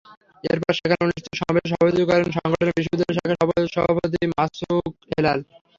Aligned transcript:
এরপর 0.43 0.71
সেখানে 0.77 1.01
অনুষ্ঠিত 1.05 1.27
সমাবেশে 1.39 1.69
সভাপতিত্ব 1.71 2.09
করেন 2.09 2.27
সংগঠনের 2.37 2.75
বিশ্ববিদ্যালয় 2.77 3.17
শাখার 3.17 3.37
সহসভাপতি 3.67 4.21
মাসুক 4.33 4.83
হেলাল। 5.11 5.39